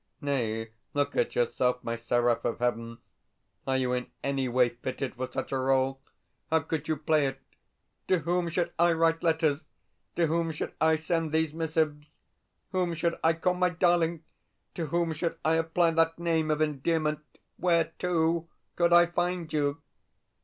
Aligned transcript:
Nay; 0.19 0.71
look 0.95 1.15
at 1.15 1.35
yourself, 1.35 1.83
my 1.83 1.95
seraph 1.95 2.43
of 2.43 2.57
heaven. 2.57 2.97
Are 3.67 3.77
you 3.77 3.93
in 3.93 4.09
any 4.23 4.49
way 4.49 4.69
fitted 4.69 5.13
for 5.13 5.27
such 5.31 5.51
a 5.51 5.59
role? 5.59 5.99
How 6.49 6.61
could 6.61 6.87
you 6.87 6.97
play 6.97 7.27
it? 7.27 7.39
To 8.07 8.17
whom 8.17 8.49
should 8.49 8.73
I 8.79 8.93
write 8.93 9.21
letters? 9.21 9.63
To 10.15 10.25
whom 10.25 10.51
should 10.53 10.73
I 10.81 10.95
send 10.95 11.31
these 11.31 11.53
missives? 11.53 12.07
Whom 12.71 12.95
should 12.95 13.19
I 13.23 13.33
call 13.33 13.53
"my 13.53 13.69
darling"? 13.69 14.23
To 14.73 14.87
whom 14.87 15.13
should 15.13 15.37
I 15.45 15.53
apply 15.53 15.91
that 15.91 16.17
name 16.17 16.49
of 16.49 16.61
endearment? 16.61 17.19
Where, 17.57 17.91
too, 17.99 18.47
could 18.75 18.93
I 18.93 19.05
find 19.05 19.53
you? 19.53 19.83